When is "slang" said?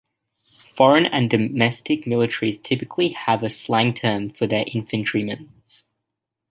3.51-3.93